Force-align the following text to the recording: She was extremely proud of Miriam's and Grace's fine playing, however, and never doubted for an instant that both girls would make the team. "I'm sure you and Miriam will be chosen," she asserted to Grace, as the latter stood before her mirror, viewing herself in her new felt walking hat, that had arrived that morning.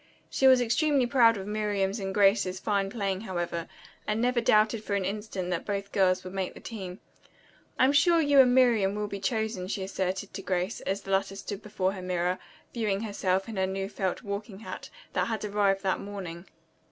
She 0.31 0.47
was 0.47 0.61
extremely 0.61 1.05
proud 1.05 1.37
of 1.37 1.45
Miriam's 1.45 1.99
and 1.99 2.11
Grace's 2.11 2.59
fine 2.59 2.89
playing, 2.89 3.21
however, 3.21 3.67
and 4.07 4.19
never 4.19 4.41
doubted 4.41 4.83
for 4.83 4.95
an 4.95 5.05
instant 5.05 5.51
that 5.51 5.63
both 5.63 5.91
girls 5.91 6.23
would 6.23 6.33
make 6.33 6.55
the 6.55 6.59
team. 6.59 6.99
"I'm 7.77 7.91
sure 7.93 8.19
you 8.19 8.39
and 8.39 8.55
Miriam 8.55 8.95
will 8.95 9.05
be 9.05 9.19
chosen," 9.19 9.67
she 9.67 9.83
asserted 9.83 10.33
to 10.33 10.41
Grace, 10.41 10.79
as 10.81 11.01
the 11.01 11.11
latter 11.11 11.35
stood 11.35 11.61
before 11.61 11.93
her 11.93 12.01
mirror, 12.01 12.39
viewing 12.73 13.01
herself 13.01 13.47
in 13.47 13.57
her 13.57 13.67
new 13.67 13.87
felt 13.87 14.23
walking 14.23 14.61
hat, 14.61 14.89
that 15.13 15.25
had 15.27 15.45
arrived 15.45 15.83
that 15.83 15.99
morning. 15.99 16.47